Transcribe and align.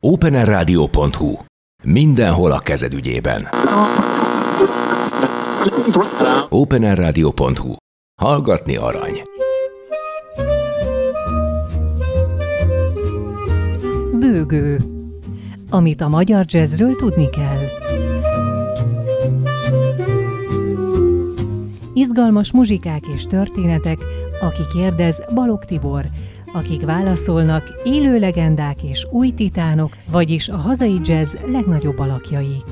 openerradio.hu. 0.00 1.34
Mindenhol 1.84 2.50
a 2.52 2.58
kezed 2.58 2.92
ügyében. 2.92 3.48
openerradio.hu. 6.48 7.74
Hallgatni 8.20 8.76
arany. 8.76 9.22
Bőgő. 14.18 14.80
Amit 15.70 16.00
a 16.00 16.08
magyar 16.08 16.44
jazzről 16.48 16.96
tudni 16.96 17.30
kell. 17.30 17.62
Izgalmas 21.94 22.52
muzsikák 22.52 23.06
és 23.14 23.22
történetek, 23.22 23.98
aki 24.40 24.62
kérdez 24.72 25.22
Balog 25.34 25.64
Tibor, 25.64 26.04
akik 26.52 26.84
válaszolnak 26.84 27.80
élő 27.84 28.18
legendák 28.18 28.82
és 28.82 29.06
új 29.10 29.30
titánok, 29.30 29.96
vagyis 30.10 30.48
a 30.48 30.56
hazai 30.56 30.98
jazz 31.04 31.36
legnagyobb 31.46 31.98
alakjai. 31.98 32.62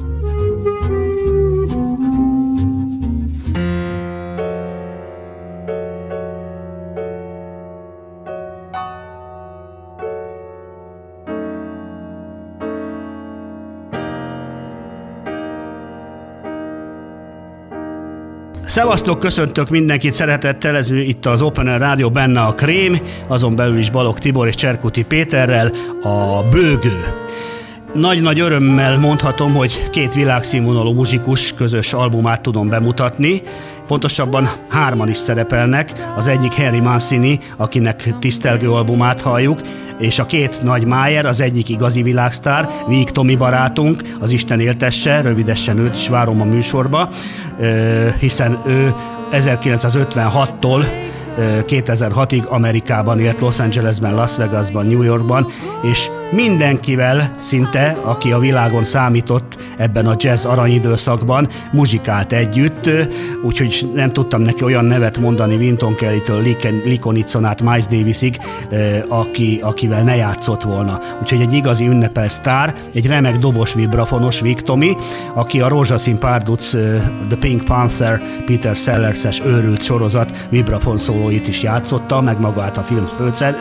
Szevasztok, 18.77 19.19
köszöntök 19.19 19.69
mindenkit 19.69 20.13
szeretettel, 20.13 20.77
ez 20.77 20.91
itt 20.91 21.27
az 21.27 21.43
Open 21.43 21.67
Air 21.67 21.79
Rádió, 21.79 22.11
benne 22.11 22.41
a 22.41 22.55
Krém, 22.55 23.01
azon 23.27 23.57
belül 23.57 23.79
is 23.79 23.91
Balog 23.91 24.19
Tibor 24.19 24.47
és 24.47 24.55
Cserkuti 24.55 25.05
Péterrel, 25.05 25.73
a 26.03 26.49
Bőgő. 26.51 27.15
Nagy-nagy 27.95 28.41
örömmel 28.41 28.99
mondhatom, 28.99 29.55
hogy 29.55 29.91
két 29.91 30.15
világszínvonalú 30.15 30.93
muzsikus 30.93 31.53
közös 31.53 31.93
albumát 31.93 32.41
tudom 32.41 32.69
bemutatni, 32.69 33.43
Pontosabban 33.87 34.51
hárman 34.69 35.09
is 35.09 35.17
szerepelnek, 35.17 35.93
az 36.17 36.27
egyik 36.27 36.53
Henry 36.53 36.81
Mancini, 36.81 37.41
akinek 37.57 38.19
tisztelgő 38.19 38.71
albumát 38.71 39.21
halljuk, 39.21 39.61
és 39.99 40.19
a 40.19 40.27
két 40.27 40.63
nagy 40.63 40.85
Májer, 40.85 41.27
az 41.27 41.41
egyik 41.41 41.69
igazi 41.69 42.03
világsztár, 42.03 42.71
Víg 42.87 43.11
Tomi 43.11 43.37
barátunk, 43.37 44.03
az 44.21 44.31
Isten 44.31 44.61
éltesse, 44.61 45.21
rövidesen 45.21 45.79
őt 45.79 45.97
is 45.97 46.09
várom 46.09 46.41
a 46.41 46.45
műsorba, 46.45 47.09
hiszen 48.19 48.59
ő 48.67 48.95
1956-tól 49.31 50.87
2006-ig 51.39 52.49
Amerikában 52.49 53.21
élt, 53.21 53.41
Los 53.41 53.59
Angelesben, 53.59 54.15
Las 54.15 54.37
Vegasban, 54.37 54.87
New 54.87 55.03
Yorkban, 55.03 55.47
és 55.83 56.11
mindenkivel 56.31 57.35
szinte, 57.39 57.99
aki 58.03 58.33
a 58.33 58.39
világon 58.39 58.85
számított 58.85 59.57
ebben 59.77 60.07
a 60.07 60.15
jazz 60.17 60.45
aranyidőszakban, 60.45 61.49
muzsikált 61.73 62.33
együtt, 62.33 62.91
úgyhogy 63.45 63.91
nem 63.95 64.13
tudtam 64.13 64.41
neki 64.41 64.65
olyan 64.65 64.85
nevet 64.85 65.19
mondani 65.19 65.57
Vinton 65.57 65.95
Kelly-től 65.95 66.43
Likonitson 66.85 67.45
át 67.45 67.63
Miles 67.63 67.87
Davisig, 67.87 68.39
aki, 69.09 69.61
akivel 69.63 70.03
ne 70.03 70.17
játszott 70.17 70.63
volna. 70.63 71.01
Úgyhogy 71.23 71.41
egy 71.41 71.53
igazi 71.53 71.87
ünnepel 71.87 72.29
sztár, 72.29 72.75
egy 72.95 73.07
remek 73.07 73.37
dobos 73.37 73.75
vibrafonos 73.75 74.41
Viktomi, 74.41 74.97
aki 75.35 75.61
a 75.61 75.69
Rózsaszín 75.69 76.19
Párduc 76.19 76.71
The 77.29 77.37
Pink 77.41 77.65
Panther 77.65 78.21
Peter 78.47 78.77
Sellers-es 78.77 79.41
őrült 79.45 79.83
sorozat 79.83 80.47
vibrafon 80.51 80.99
szólóit 80.99 81.49
is 81.49 81.63
játszotta, 81.63 82.21
meg 82.21 82.41
magát 82.41 82.77
a 82.77 82.83
film 82.83 83.09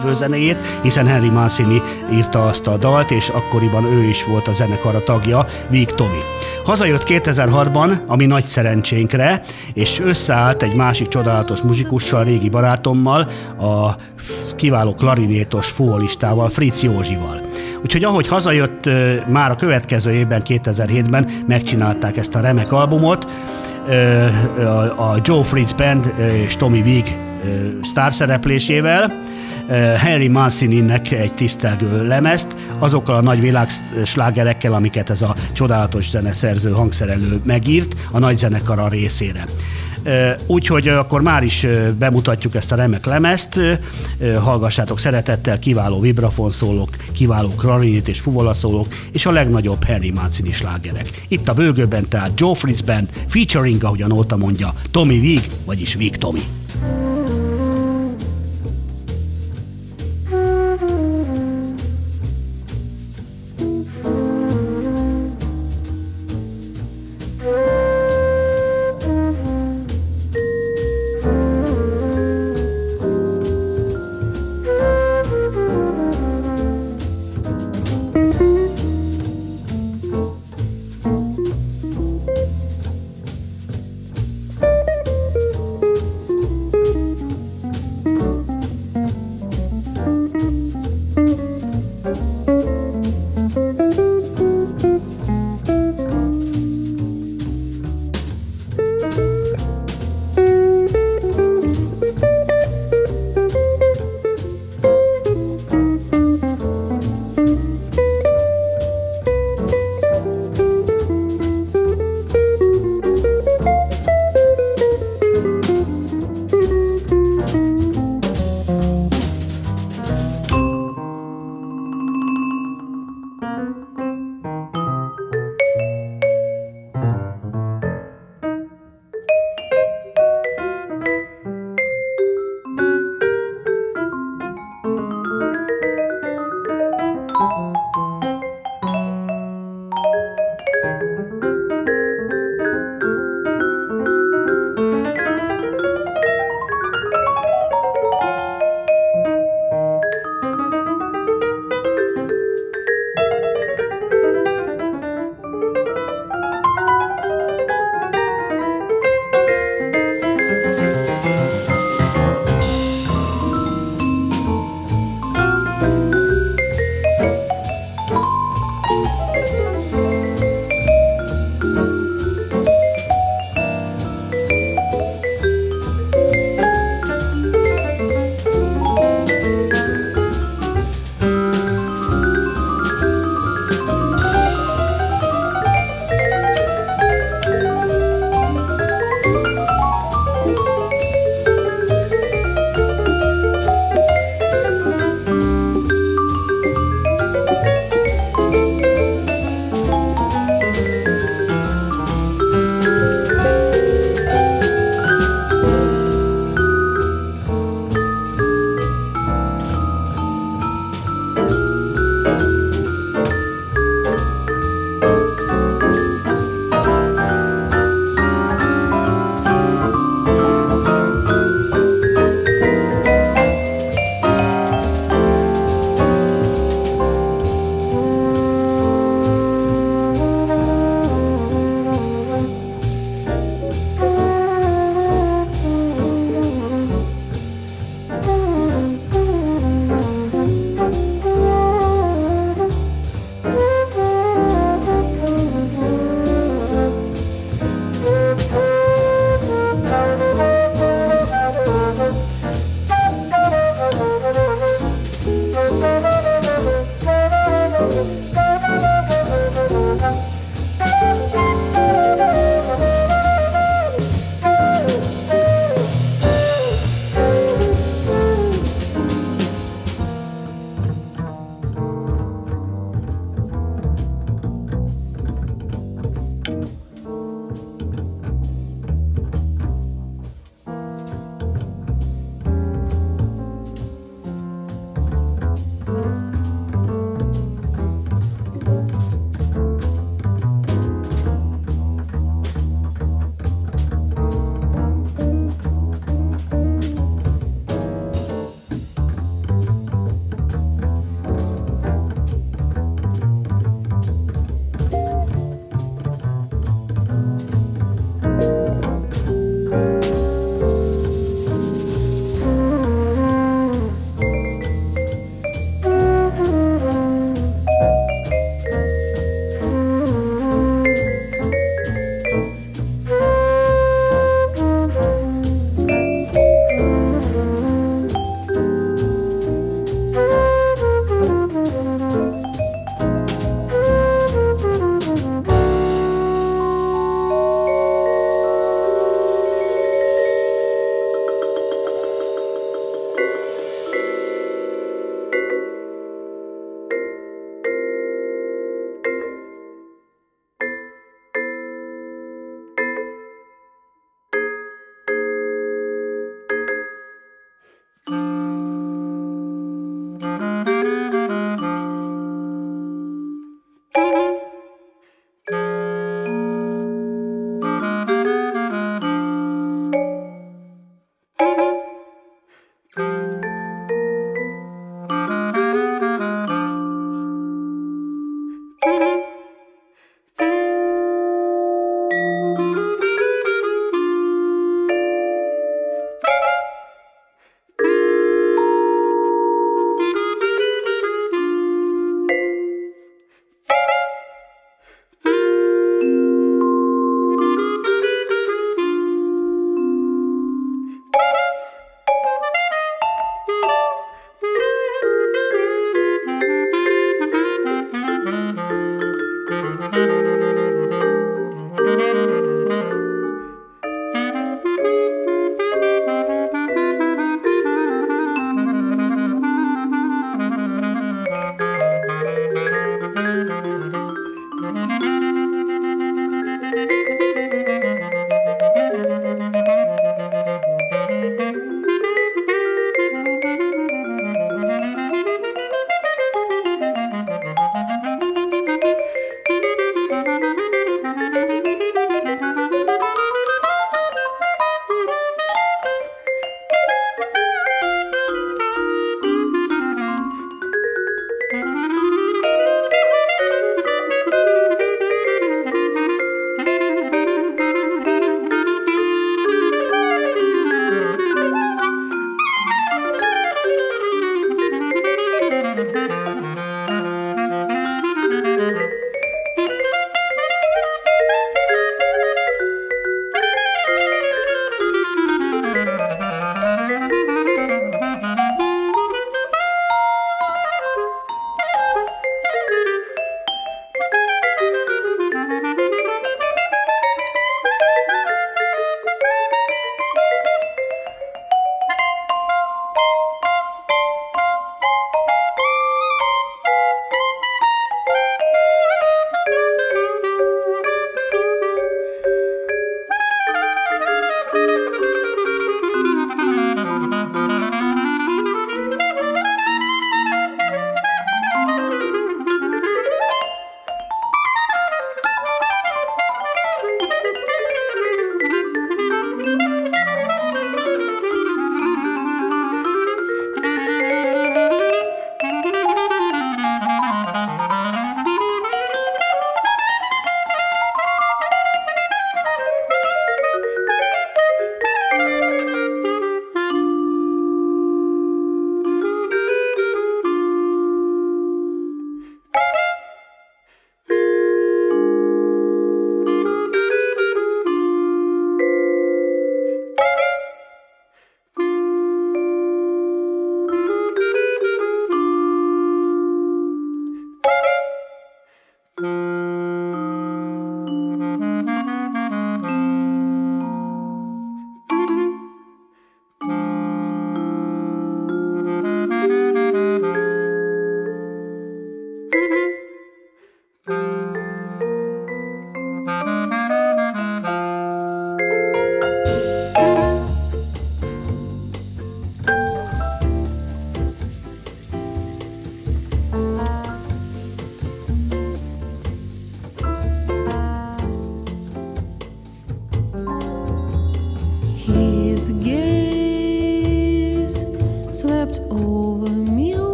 főzenéjét, 0.00 0.58
hiszen 0.82 1.06
Henry 1.06 1.30
Mancini 1.30 1.82
írta 2.12 2.48
azt 2.50 2.66
a 2.66 2.76
dalt, 2.76 3.10
és 3.10 3.28
akkoriban 3.28 3.84
ő 3.84 4.02
is 4.02 4.24
volt 4.24 4.48
a 4.48 4.52
zenekar 4.52 4.94
a 4.94 5.04
tagja, 5.04 5.46
Víg 5.68 5.90
Tomi. 5.90 6.18
Hazajött 6.64 7.04
2006-ban, 7.06 8.06
ami 8.06 8.26
nagy 8.26 8.44
szerencsénkre, 8.44 9.42
és 9.74 10.00
összeállt 10.00 10.62
egy 10.62 10.74
másik 10.74 11.08
csodálatos 11.08 11.60
muzsikussal, 11.60 12.24
régi 12.24 12.48
barátommal, 12.48 13.28
a 13.60 13.96
kiváló 14.56 14.94
klarinétos 14.94 15.66
fúolistával, 15.66 16.48
Fritz 16.48 16.82
Józsival. 16.82 17.40
Úgyhogy 17.82 18.04
ahogy 18.04 18.28
hazajött, 18.28 18.88
már 19.28 19.50
a 19.50 19.56
következő 19.56 20.10
évben, 20.10 20.42
2007-ben 20.44 21.30
megcsinálták 21.46 22.16
ezt 22.16 22.34
a 22.34 22.40
remek 22.40 22.72
albumot, 22.72 23.26
a 24.96 25.14
Joe 25.22 25.44
Fritz 25.44 25.72
Band 25.72 26.12
és 26.46 26.56
Tommy 26.56 26.80
Wig 26.80 27.16
sztárszereplésével, 27.82 29.20
Henry 29.96 30.28
Mancini-nek 30.28 31.10
egy 31.10 31.34
tisztelgő 31.34 32.06
lemezt, 32.06 32.46
azokkal 32.78 33.14
a 33.14 33.20
nagy 33.20 33.40
világslágerekkel, 33.40 34.72
amiket 34.72 35.10
ez 35.10 35.22
a 35.22 35.34
csodálatos 35.52 36.10
zeneszerző 36.10 36.70
hangszerelő 36.70 37.40
megírt 37.44 37.94
a 38.10 38.18
nagy 38.18 38.38
zenekara 38.38 38.88
részére. 38.88 39.44
Úgyhogy 40.46 40.88
akkor 40.88 41.22
már 41.22 41.42
is 41.42 41.66
bemutatjuk 41.98 42.54
ezt 42.54 42.72
a 42.72 42.74
remek 42.74 43.06
lemezt, 43.06 43.60
hallgassátok 44.42 44.98
szeretettel, 44.98 45.58
kiváló 45.58 46.00
vibrafonszólók, 46.00 46.88
kiváló 47.12 47.48
klarinét 47.48 48.08
és 48.08 48.20
fuvolaszólók, 48.20 48.94
és 49.12 49.26
a 49.26 49.30
legnagyobb 49.30 49.84
Henry 49.84 50.10
Mancini 50.10 50.52
slágerek. 50.52 51.24
Itt 51.28 51.48
a 51.48 51.54
bőgőben 51.54 52.08
tehát 52.08 52.30
Joe 52.34 52.54
Fritz 52.54 52.80
Band, 52.80 53.08
featuring, 53.26 53.84
ahogyan 53.84 54.12
Óta 54.12 54.36
mondja, 54.36 54.72
Tommy 54.90 55.20
Vig, 55.20 55.50
vagyis 55.64 55.94
Vig 55.94 56.16
Tommy. 56.16 56.42